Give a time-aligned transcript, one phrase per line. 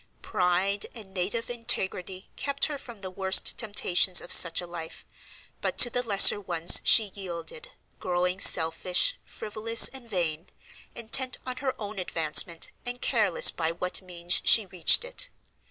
[0.23, 5.05] Pride and native integrity kept her from the worst temptations of such a life,
[5.61, 11.99] but to the lesser ones she yielded, growing selfish, frivolous, and vain,—intent on her own
[11.99, 15.29] advancement, and careless by what means she reached it.